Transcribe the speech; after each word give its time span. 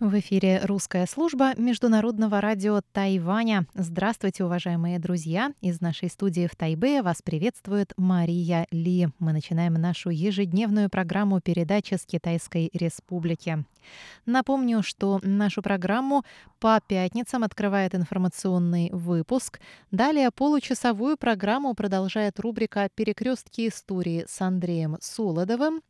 В 0.00 0.16
эфире 0.20 0.60
русская 0.62 1.06
служба 1.06 1.56
Международного 1.56 2.40
радио 2.40 2.82
Тайваня. 2.92 3.66
Здравствуйте, 3.74 4.44
уважаемые 4.44 5.00
друзья! 5.00 5.52
Из 5.60 5.80
нашей 5.80 6.08
студии 6.08 6.46
в 6.46 6.54
Тайбе 6.54 7.02
вас 7.02 7.20
приветствует 7.20 7.94
Мария 7.96 8.68
Ли. 8.70 9.08
Мы 9.18 9.32
начинаем 9.32 9.74
нашу 9.74 10.10
ежедневную 10.10 10.88
программу 10.88 11.40
передачи 11.40 11.94
с 11.94 12.06
Китайской 12.06 12.70
Республики. 12.72 13.64
Напомню, 14.24 14.84
что 14.84 15.18
нашу 15.24 15.62
программу 15.62 16.22
по 16.60 16.80
пятницам 16.80 17.42
открывает 17.42 17.96
информационный 17.96 18.90
выпуск. 18.92 19.58
Далее 19.90 20.30
получасовую 20.30 21.16
программу 21.16 21.74
продолжает 21.74 22.38
рубрика 22.38 22.88
«Перекрестки 22.94 23.66
истории» 23.66 24.26
с 24.28 24.40
Андреем 24.40 24.96
Солодовым. 25.00 25.82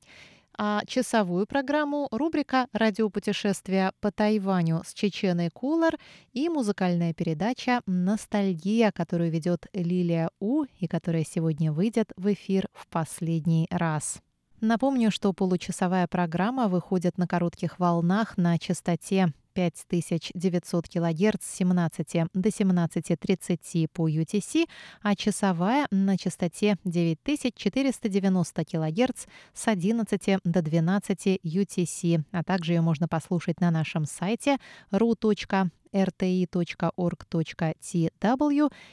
А 0.60 0.84
часовую 0.86 1.46
программу 1.46 2.08
рубрика 2.10 2.66
«Радиопутешествия 2.72 3.92
по 4.00 4.10
Тайваню» 4.10 4.82
с 4.84 4.92
Чеченой 4.92 5.50
Кулар 5.50 5.94
и 6.32 6.48
музыкальная 6.48 7.14
передача 7.14 7.80
«Ностальгия», 7.86 8.90
которую 8.90 9.30
ведет 9.30 9.68
Лилия 9.72 10.30
У 10.40 10.64
и 10.64 10.88
которая 10.88 11.22
сегодня 11.22 11.70
выйдет 11.70 12.10
в 12.16 12.32
эфир 12.32 12.68
в 12.72 12.88
последний 12.88 13.68
раз. 13.70 14.20
Напомню, 14.60 15.12
что 15.12 15.32
получасовая 15.32 16.08
программа 16.08 16.66
выходит 16.66 17.18
на 17.18 17.28
коротких 17.28 17.78
волнах 17.78 18.36
на 18.36 18.58
частоте 18.58 19.32
5900 19.58 20.88
кГц 20.88 21.44
с 21.44 21.56
17 21.56 22.30
до 22.32 22.48
17.30 22.48 23.88
по 23.92 24.08
UTC, 24.08 24.68
а 25.02 25.16
часовая 25.16 25.88
на 25.90 26.16
частоте 26.16 26.76
9490 26.84 28.64
кГц 28.64 29.26
с 29.52 29.66
11 29.66 30.38
до 30.44 30.62
12 30.62 31.40
UTC, 31.42 32.22
а 32.30 32.44
также 32.44 32.74
ее 32.74 32.82
можно 32.82 33.08
послушать 33.08 33.60
на 33.60 33.72
нашем 33.72 34.04
сайте 34.04 34.58
ru.rti.org.tw 34.92 35.52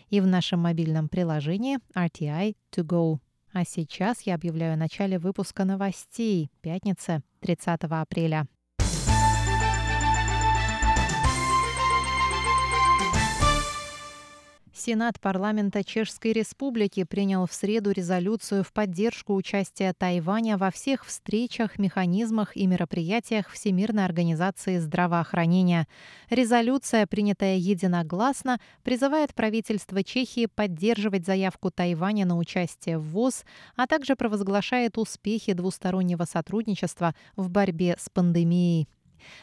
и 0.09 0.19
в 0.19 0.25
нашем 0.27 0.59
мобильном 0.61 1.09
приложении 1.09 1.77
RTI 1.93 2.55
To 2.71 2.83
Go. 2.83 3.19
А 3.53 3.65
сейчас 3.65 4.21
я 4.21 4.33
объявляю 4.33 4.79
начале 4.79 5.19
выпуска 5.19 5.63
новостей. 5.63 6.49
Пятница, 6.61 7.21
30 7.41 7.83
апреля. 7.83 8.47
Сенат 14.85 15.19
парламента 15.19 15.83
Чешской 15.83 16.31
Республики 16.31 17.05
принял 17.05 17.47
в 17.47 17.53
среду 17.53 17.89
резолюцию 17.89 18.63
в 18.63 18.71
поддержку 18.71 19.33
участия 19.33 19.93
Тайваня 19.97 20.59
во 20.59 20.69
всех 20.69 21.07
встречах, 21.07 21.79
механизмах 21.79 22.55
и 22.55 22.67
мероприятиях 22.67 23.49
Всемирной 23.49 24.05
организации 24.05 24.77
здравоохранения. 24.77 25.87
Резолюция, 26.29 27.07
принятая 27.07 27.55
единогласно, 27.55 28.59
призывает 28.83 29.33
правительство 29.33 30.03
Чехии 30.03 30.45
поддерживать 30.45 31.25
заявку 31.25 31.71
Тайваня 31.71 32.27
на 32.27 32.37
участие 32.37 32.99
в 32.99 33.09
ВОЗ, 33.09 33.43
а 33.75 33.87
также 33.87 34.15
провозглашает 34.15 34.99
успехи 34.99 35.53
двустороннего 35.53 36.25
сотрудничества 36.25 37.15
в 37.35 37.49
борьбе 37.49 37.95
с 37.97 38.07
пандемией. 38.11 38.87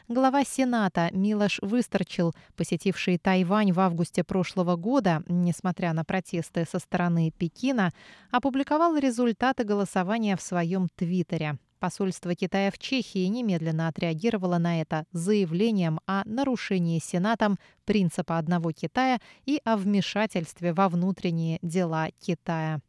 Глава 0.08 0.44
Сената 0.44 1.10
Милош 1.12 1.58
Высторчил, 1.62 2.32
посетивший 2.56 3.18
Тайвань 3.18 3.72
в 3.72 3.80
августе 3.80 4.24
прошлого 4.24 4.76
года, 4.76 5.22
несмотря 5.28 5.92
на 5.92 6.04
протесты 6.04 6.66
со 6.70 6.78
стороны 6.78 7.32
Пекина, 7.36 7.92
опубликовал 8.30 8.96
результаты 8.96 9.64
голосования 9.64 10.36
в 10.36 10.42
своем 10.42 10.88
твиттере. 10.96 11.58
Посольство 11.82 12.34
Китая 12.36 12.70
в 12.70 12.78
Чехии 12.78 13.26
немедленно 13.26 13.88
отреагировало 13.88 14.58
на 14.58 14.80
это 14.80 15.04
заявлением 15.10 15.98
о 16.06 16.22
нарушении 16.26 17.00
Сенатом 17.00 17.58
принципа 17.84 18.38
одного 18.38 18.70
Китая 18.70 19.18
и 19.46 19.60
о 19.64 19.76
вмешательстве 19.76 20.72
во 20.72 20.88
внутренние 20.88 21.58
дела 21.60 22.10
Китая. 22.20 22.80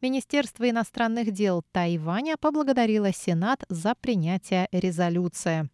Министерство 0.00 0.68
иностранных 0.68 1.32
дел 1.32 1.62
Тайваня 1.72 2.36
поблагодарило 2.38 3.12
Сенат 3.12 3.64
за 3.68 3.94
принятие 3.94 4.68
резолюции. 4.72 5.68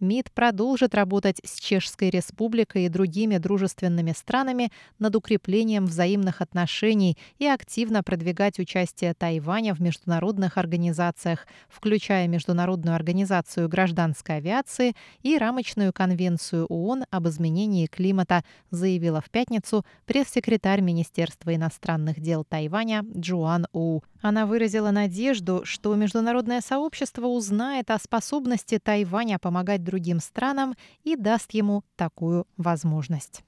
МИД 0.00 0.30
продолжит 0.32 0.94
работать 0.94 1.40
с 1.44 1.58
Чешской 1.58 2.10
Республикой 2.10 2.86
и 2.86 2.88
другими 2.88 3.38
дружественными 3.38 4.12
странами 4.12 4.70
над 4.98 5.16
укреплением 5.16 5.86
взаимных 5.86 6.40
отношений 6.40 7.18
и 7.38 7.46
активно 7.46 8.02
продвигать 8.02 8.58
участие 8.58 9.14
Тайваня 9.14 9.74
в 9.74 9.80
международных 9.80 10.56
организациях, 10.56 11.46
включая 11.68 12.28
Международную 12.28 12.94
организацию 12.94 13.68
гражданской 13.68 14.36
авиации 14.36 14.94
и 15.22 15.36
рамочную 15.36 15.92
конвенцию 15.92 16.66
ООН 16.66 17.04
об 17.10 17.28
изменении 17.28 17.86
климата, 17.86 18.44
заявила 18.70 19.20
в 19.20 19.30
пятницу 19.30 19.84
пресс-секретарь 20.06 20.80
Министерства 20.80 21.54
иностранных 21.54 22.20
дел 22.20 22.44
Тайваня 22.44 23.04
Джоан 23.16 23.66
У. 23.72 24.00
Она 24.20 24.46
выразила 24.46 24.90
надежду, 24.90 25.62
что 25.64 25.94
международное 25.94 26.60
сообщество 26.60 27.26
узнает 27.26 27.90
о 27.90 27.98
способности 27.98 28.78
Тайваня 28.82 29.38
помогать 29.48 29.82
другим 29.82 30.20
странам 30.20 30.74
и 31.04 31.16
даст 31.16 31.54
ему 31.54 31.82
такую 31.96 32.46
возможность. 32.58 33.42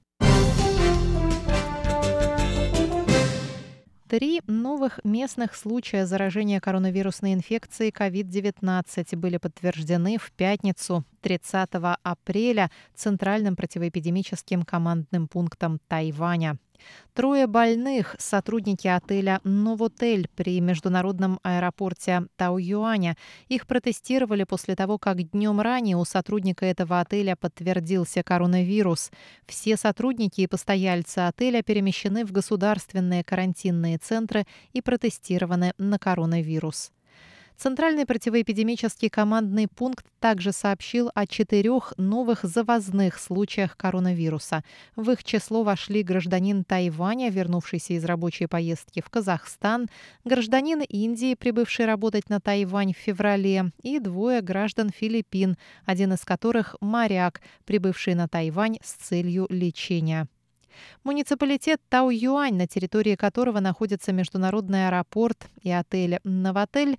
Три 4.07 4.41
новых 4.47 4.99
местных 5.03 5.55
случая 5.55 6.07
заражения 6.07 6.59
коронавирусной 6.59 7.33
инфекцией 7.33 7.91
COVID-19 7.91 9.15
были 9.15 9.37
подтверждены 9.37 10.17
в 10.17 10.31
пятницу 10.31 11.05
30 11.21 11.69
апреля 12.01 12.71
Центральным 12.95 13.55
противоэпидемическим 13.55 14.63
командным 14.63 15.27
пунктом 15.27 15.79
Тайваня. 15.87 16.57
Трое 17.13 17.45
больных– 17.47 18.15
сотрудники 18.19 18.87
отеля 18.87 19.41
«Новотель» 19.43 20.29
при 20.35 20.61
международном 20.61 21.39
аэропорте 21.43 22.27
Тау-Юаня. 22.37 23.17
Их 23.49 23.67
протестировали 23.67 24.45
после 24.45 24.75
того, 24.75 24.97
как 24.97 25.21
днем 25.31 25.59
ранее 25.59 25.97
у 25.97 26.05
сотрудника 26.05 26.65
этого 26.65 27.01
отеля 27.01 27.35
подтвердился 27.35 28.23
коронавирус. 28.23 29.11
Все 29.45 29.75
сотрудники 29.75 30.41
и 30.41 30.47
постояльцы 30.47 31.19
отеля 31.19 31.61
перемещены 31.63 32.25
в 32.25 32.31
государственные 32.31 33.23
карантинные 33.23 33.97
центры 33.97 34.45
и 34.71 34.81
протестированы 34.81 35.73
на 35.77 35.99
коронавирус. 35.99 36.91
Центральный 37.57 38.05
противоэпидемический 38.05 39.09
командный 39.09 39.67
пункт 39.67 40.05
также 40.19 40.51
сообщил 40.51 41.11
о 41.13 41.27
четырех 41.27 41.93
новых 41.97 42.43
завозных 42.43 43.19
случаях 43.19 43.77
коронавируса. 43.77 44.63
В 44.95 45.11
их 45.11 45.23
число 45.23 45.63
вошли 45.63 46.01
гражданин 46.01 46.63
Тайваня, 46.63 47.29
вернувшийся 47.29 47.93
из 47.93 48.05
рабочей 48.05 48.47
поездки 48.47 49.01
в 49.01 49.09
Казахстан, 49.09 49.89
гражданин 50.25 50.81
Индии, 50.81 51.35
прибывший 51.35 51.85
работать 51.85 52.29
на 52.29 52.39
Тайвань 52.39 52.93
в 52.93 52.97
феврале, 52.97 53.71
и 53.83 53.99
двое 53.99 54.41
граждан 54.41 54.89
Филиппин, 54.89 55.57
один 55.85 56.13
из 56.13 56.21
которых– 56.21 56.75
моряк, 56.81 57.41
прибывший 57.65 58.15
на 58.15 58.27
Тайвань 58.27 58.79
с 58.83 58.93
целью 58.93 59.45
лечения. 59.49 60.27
Муниципалитет 61.03 61.81
Тау-Юань, 61.89 62.55
на 62.55 62.67
территории 62.67 63.15
которого 63.15 63.59
находится 63.59 64.13
международный 64.13 64.87
аэропорт 64.87 65.49
и 65.61 65.71
отель 65.71 66.19
«Новотель», 66.23 66.97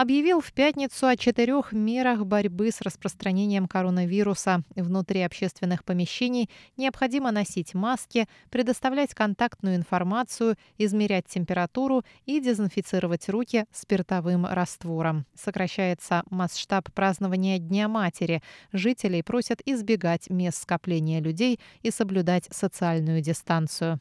объявил 0.00 0.40
в 0.40 0.50
пятницу 0.54 1.06
о 1.06 1.14
четырех 1.14 1.72
мерах 1.72 2.24
борьбы 2.24 2.70
с 2.70 2.80
распространением 2.80 3.68
коронавируса. 3.68 4.62
Внутри 4.74 5.20
общественных 5.20 5.84
помещений 5.84 6.48
необходимо 6.78 7.30
носить 7.30 7.74
маски, 7.74 8.26
предоставлять 8.48 9.12
контактную 9.12 9.76
информацию, 9.76 10.56
измерять 10.78 11.26
температуру 11.26 12.02
и 12.24 12.40
дезинфицировать 12.40 13.28
руки 13.28 13.66
спиртовым 13.72 14.46
раствором. 14.46 15.26
Сокращается 15.34 16.22
масштаб 16.30 16.90
празднования 16.94 17.58
Дня 17.58 17.86
матери. 17.86 18.42
Жителей 18.72 19.22
просят 19.22 19.60
избегать 19.66 20.30
мест 20.30 20.62
скопления 20.62 21.20
людей 21.20 21.60
и 21.82 21.90
соблюдать 21.90 22.48
социальную 22.50 23.20
дистанцию. 23.20 24.00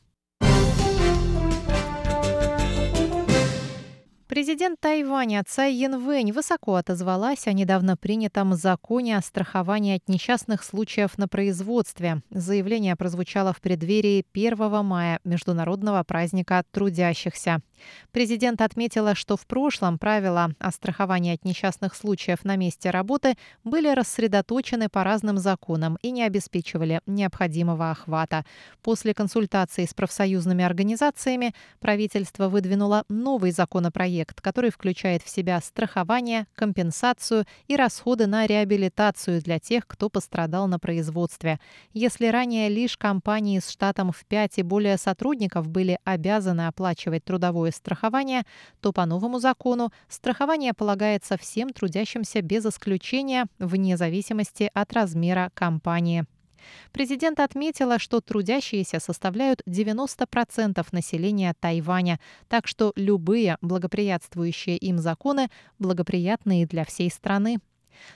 Президент 4.29 4.79
Тайваня 4.79 5.43
Цай 5.43 5.73
Янвэнь 5.73 6.31
высоко 6.31 6.75
отозвалась 6.75 7.47
о 7.47 7.51
недавно 7.51 7.97
принятом 7.97 8.53
законе 8.53 9.17
о 9.17 9.21
страховании 9.23 9.95
от 9.95 10.07
несчастных 10.07 10.63
случаев 10.63 11.17
на 11.17 11.27
производстве. 11.27 12.21
Заявление 12.29 12.95
прозвучало 12.95 13.53
в 13.53 13.59
преддверии 13.59 14.23
1 14.31 14.85
мая, 14.85 15.19
Международного 15.23 16.03
праздника 16.03 16.63
трудящихся. 16.69 17.61
Президент 18.11 18.61
отметила, 18.61 19.15
что 19.15 19.37
в 19.37 19.45
прошлом 19.45 19.97
правила 19.97 20.51
о 20.59 20.71
страховании 20.71 21.33
от 21.33 21.45
несчастных 21.45 21.95
случаев 21.95 22.43
на 22.43 22.55
месте 22.55 22.89
работы 22.89 23.35
были 23.63 23.93
рассредоточены 23.93 24.89
по 24.89 25.03
разным 25.03 25.37
законам 25.37 25.97
и 26.01 26.11
не 26.11 26.23
обеспечивали 26.23 27.01
необходимого 27.05 27.91
охвата. 27.91 28.45
После 28.81 29.13
консультации 29.13 29.85
с 29.85 29.93
профсоюзными 29.93 30.63
организациями 30.63 31.53
правительство 31.79 32.49
выдвинуло 32.49 33.03
новый 33.09 33.51
законопроект, 33.51 34.41
который 34.41 34.71
включает 34.71 35.23
в 35.23 35.29
себя 35.29 35.59
страхование, 35.61 36.47
компенсацию 36.55 37.45
и 37.67 37.75
расходы 37.75 38.27
на 38.27 38.45
реабилитацию 38.45 39.41
для 39.41 39.59
тех, 39.59 39.87
кто 39.87 40.09
пострадал 40.09 40.67
на 40.67 40.79
производстве. 40.79 41.59
Если 41.93 42.27
ранее 42.27 42.69
лишь 42.69 42.97
компании 42.97 43.59
с 43.59 43.69
штатом 43.69 44.11
в 44.11 44.25
5 44.25 44.59
и 44.59 44.63
более 44.63 44.97
сотрудников 44.97 45.67
были 45.67 45.99
обязаны 46.03 46.67
оплачивать 46.67 47.23
трудовое 47.23 47.68
страхование, 47.71 48.43
то 48.81 48.91
по 48.91 49.05
новому 49.05 49.39
закону 49.39 49.91
страхование 50.07 50.73
полагается 50.73 51.37
всем 51.37 51.69
трудящимся 51.69 52.41
без 52.41 52.65
исключения, 52.65 53.45
вне 53.59 53.97
зависимости 53.97 54.69
от 54.73 54.93
размера 54.93 55.51
компании. 55.53 56.25
Президент 56.91 57.39
отметила, 57.39 57.99
что 57.99 58.21
трудящиеся 58.21 58.99
составляют 58.99 59.61
90% 59.67 60.85
населения 60.91 61.53
Тайваня, 61.59 62.19
так 62.47 62.67
что 62.67 62.91
любые 62.95 63.57
благоприятствующие 63.61 64.77
им 64.77 64.97
законы 64.99 65.49
благоприятные 65.77 66.65
для 66.65 66.85
всей 66.85 67.09
страны. 67.09 67.59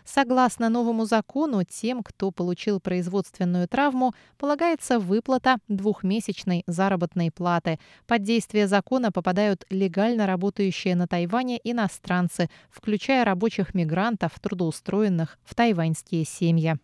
Согласно 0.05 0.69
новому 0.69 1.05
закону, 1.05 1.63
тем, 1.63 2.03
кто 2.03 2.31
получил 2.31 2.79
производственную 2.79 3.67
травму, 3.67 4.13
полагается 4.37 4.99
выплата 4.99 5.57
двухмесячной 5.67 6.63
заработной 6.67 7.31
платы. 7.31 7.79
Под 8.07 8.23
действие 8.23 8.67
закона 8.67 9.11
попадают 9.11 9.65
легально 9.69 10.27
работающие 10.27 10.95
на 10.95 11.07
Тайване 11.07 11.59
иностранцы, 11.63 12.49
включая 12.69 13.25
рабочих 13.25 13.73
мигрантов, 13.73 14.31
трудоустроенных 14.39 15.37
в 15.43 15.55
тайваньские 15.55 16.25
семьи. 16.25 16.77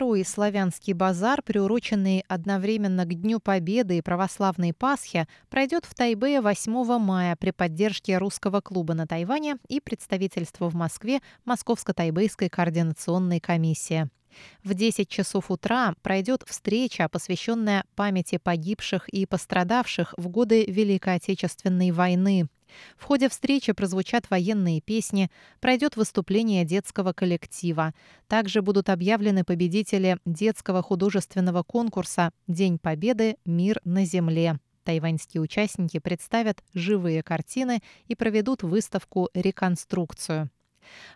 Второй 0.00 0.24
славянский 0.24 0.94
базар, 0.94 1.42
приуроченный 1.42 2.24
одновременно 2.26 3.04
к 3.04 3.12
Дню 3.12 3.38
Победы 3.38 3.98
и 3.98 4.00
православной 4.00 4.72
Пасхи, 4.72 5.28
пройдет 5.50 5.84
в 5.84 5.94
Тайбэе 5.94 6.40
8 6.40 6.98
мая 6.98 7.36
при 7.36 7.50
поддержке 7.50 8.16
русского 8.16 8.62
клуба 8.62 8.94
на 8.94 9.06
Тайване 9.06 9.58
и 9.68 9.78
представительства 9.78 10.70
в 10.70 10.74
Москве 10.74 11.20
Московско-Тайбэйской 11.44 12.48
координационной 12.48 13.40
комиссии. 13.40 14.08
В 14.64 14.72
10 14.72 15.06
часов 15.06 15.50
утра 15.50 15.92
пройдет 16.00 16.44
встреча, 16.46 17.06
посвященная 17.10 17.84
памяти 17.94 18.38
погибших 18.38 19.06
и 19.10 19.26
пострадавших 19.26 20.14
в 20.16 20.28
годы 20.28 20.64
Великой 20.64 21.16
Отечественной 21.16 21.90
войны. 21.90 22.48
В 22.96 23.04
ходе 23.04 23.28
встречи 23.28 23.72
прозвучат 23.72 24.30
военные 24.30 24.80
песни, 24.80 25.30
пройдет 25.60 25.96
выступление 25.96 26.64
детского 26.64 27.12
коллектива. 27.12 27.94
Также 28.28 28.62
будут 28.62 28.88
объявлены 28.88 29.44
победители 29.44 30.18
детского 30.24 30.82
художественного 30.82 31.62
конкурса 31.62 32.32
«День 32.46 32.78
Победы. 32.78 33.36
Мир 33.44 33.80
на 33.84 34.04
земле». 34.04 34.58
Тайваньские 34.84 35.42
участники 35.42 35.98
представят 35.98 36.62
живые 36.74 37.22
картины 37.22 37.80
и 38.08 38.14
проведут 38.14 38.62
выставку 38.62 39.28
«Реконструкцию». 39.34 40.50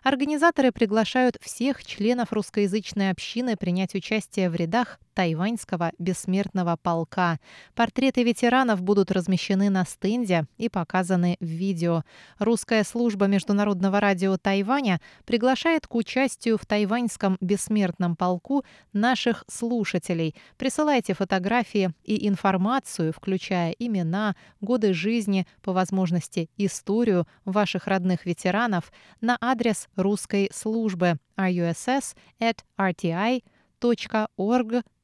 Организаторы 0.03 0.71
приглашают 0.71 1.37
всех 1.41 1.83
членов 1.83 2.31
русскоязычной 2.31 3.09
общины 3.09 3.57
принять 3.57 3.95
участие 3.95 4.49
в 4.49 4.55
рядах 4.55 4.99
тайваньского 5.15 5.93
бессмертного 5.97 6.75
полка. 6.75 7.39
Портреты 7.73 8.23
ветеранов 8.23 8.83
будут 8.83 9.11
размещены 9.11 9.69
на 9.69 9.85
стенде 9.85 10.45
и 10.57 10.69
показаны 10.69 11.37
в 11.39 11.45
видео. 11.45 12.03
Русская 12.37 12.83
служба 12.83 13.25
Международного 13.25 13.99
радио 13.99 14.37
Тайваня 14.37 15.01
приглашает 15.25 15.87
к 15.87 15.95
участию 15.95 16.57
в 16.57 16.65
тайваньском 16.65 17.37
бессмертном 17.39 18.15
полку 18.15 18.63
наших 18.93 19.45
слушателей. 19.47 20.35
Присылайте 20.57 21.13
фотографии 21.13 21.91
и 22.03 22.27
информацию, 22.27 23.13
включая 23.13 23.71
имена, 23.71 24.35
годы 24.61 24.93
жизни, 24.93 25.47
по 25.61 25.71
возможности 25.71 26.49
историю 26.57 27.25
ваших 27.45 27.87
родных 27.87 28.25
ветеранов 28.25 28.91
на 29.21 29.37
адрес 29.39 29.87
русской 29.95 30.49
службы 30.53 31.17
russ 31.37 32.15
at 32.39 32.59
rti 32.77 33.41
www.org.tw. 33.81 34.95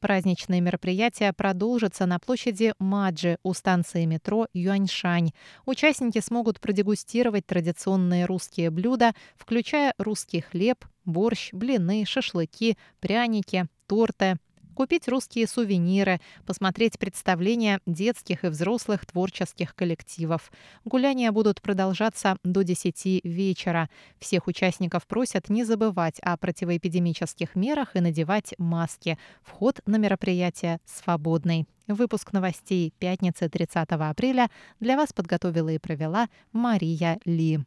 Праздничные 0.00 0.60
мероприятия 0.60 1.32
продолжатся 1.32 2.06
на 2.06 2.18
площади 2.18 2.74
Маджи 2.78 3.38
у 3.42 3.54
станции 3.54 4.04
метро 4.04 4.46
Юаньшань. 4.52 5.32
Участники 5.64 6.20
смогут 6.20 6.60
продегустировать 6.60 7.46
традиционные 7.46 8.26
русские 8.26 8.70
блюда, 8.70 9.14
включая 9.36 9.94
русский 9.98 10.40
хлеб, 10.40 10.84
борщ, 11.04 11.52
блины, 11.52 12.04
шашлыки, 12.06 12.76
пряники, 13.00 13.66
торты, 13.86 14.38
купить 14.76 15.08
русские 15.08 15.48
сувениры, 15.48 16.20
посмотреть 16.46 16.98
представления 17.00 17.80
детских 17.86 18.44
и 18.44 18.48
взрослых 18.48 19.04
творческих 19.06 19.74
коллективов. 19.74 20.52
Гуляния 20.84 21.32
будут 21.32 21.60
продолжаться 21.60 22.36
до 22.44 22.62
10 22.62 23.24
вечера. 23.24 23.90
Всех 24.20 24.46
участников 24.46 25.06
просят 25.08 25.48
не 25.48 25.64
забывать 25.64 26.20
о 26.20 26.36
противоэпидемических 26.36 27.56
мерах 27.56 27.96
и 27.96 28.00
надевать 28.00 28.54
маски. 28.58 29.18
Вход 29.42 29.80
на 29.86 29.96
мероприятие 29.96 30.78
свободный. 30.84 31.66
Выпуск 31.88 32.32
новостей 32.32 32.92
пятницы 32.98 33.48
30 33.48 33.88
апреля 33.90 34.50
для 34.80 34.96
вас 34.96 35.12
подготовила 35.12 35.70
и 35.70 35.78
провела 35.78 36.28
Мария 36.52 37.18
Ли. 37.24 37.60